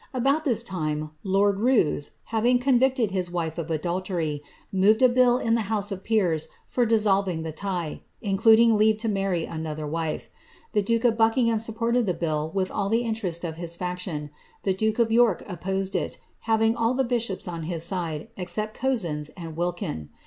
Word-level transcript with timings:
About 0.15 0.45
this 0.45 0.63
time 0.63 1.11
lord 1.23 1.59
Roos, 1.59 2.13
having 2.33 2.57
convicted 2.57 3.11
his 3.11 3.29
wife 3.29 3.59
of 3.59 3.69
adultery, 3.69 4.41
moved 4.71 5.03
a 5.03 5.07
bill 5.07 5.37
in 5.37 5.53
the 5.53 5.61
house 5.69 5.91
of 5.91 6.03
peers 6.03 6.47
for 6.65 6.87
dissolving 6.87 7.43
the 7.43 7.51
tie, 7.51 8.01
including 8.19 8.75
leave 8.79 8.97
to 8.97 9.07
marry 9.07 9.45
another 9.45 9.85
wife. 9.85 10.31
The 10.73 10.81
duke 10.81 11.05
of 11.05 11.19
Buckingham 11.19 11.59
supported 11.59 12.07
the 12.07 12.15
bill 12.15 12.49
with 12.51 12.71
all 12.71 12.89
the 12.89 13.03
interest 13.03 13.43
of 13.43 13.57
his 13.57 13.75
faction; 13.75 14.31
the 14.63 14.73
duke 14.73 14.97
of 14.97 15.11
York 15.11 15.43
opposed 15.47 15.95
it, 15.95 16.17
having 16.49 16.75
all 16.75 16.95
the 16.95 17.03
bishops 17.03 17.47
on 17.47 17.61
his 17.69 17.83
side, 17.83 18.27
except 18.37 18.75
Cosins 18.79 19.29
and 19.37 19.55
Wilkin. 19.55 20.09